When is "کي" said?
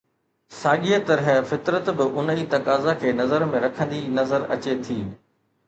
3.05-3.13